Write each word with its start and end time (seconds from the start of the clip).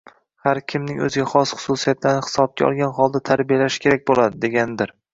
har 0.45 0.59
kimning 0.71 1.01
o‘ziga 1.07 1.25
xos 1.33 1.53
xususiyatlarini 1.59 2.25
hisobga 2.31 2.69
olgan 2.71 2.97
holda 3.03 3.25
tarbiyalash 3.33 3.81
kerak 3.89 4.07
bo‘ladi, 4.13 4.45
deganidir. 4.49 5.01